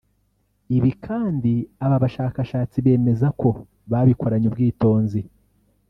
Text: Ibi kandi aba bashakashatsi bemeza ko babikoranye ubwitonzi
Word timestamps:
Ibi 0.77 0.91
kandi 1.05 1.53
aba 1.85 1.97
bashakashatsi 2.03 2.77
bemeza 2.85 3.27
ko 3.39 3.49
babikoranye 3.91 4.45
ubwitonzi 4.49 5.21